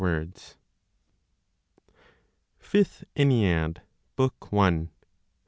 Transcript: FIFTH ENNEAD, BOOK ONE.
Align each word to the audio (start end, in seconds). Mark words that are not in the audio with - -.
FIFTH 2.59 3.03
ENNEAD, 3.15 3.83
BOOK 4.15 4.51
ONE. 4.51 4.89